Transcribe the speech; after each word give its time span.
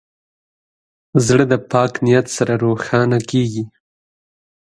زړه 1.27 1.45
د 1.51 1.53
پاک 1.71 1.91
نیت 2.05 2.27
سره 2.37 2.53
روښانه 2.63 3.19
کېږي. 3.29 3.63